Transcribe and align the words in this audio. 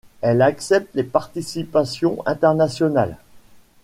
Elle 0.21 0.41
accepte 0.41 0.95
les 0.95 1.03
participations 1.03 2.23
internationales. 2.25 3.17